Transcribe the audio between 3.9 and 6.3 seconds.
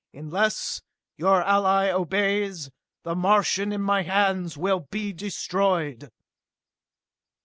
hands will be destroyed!"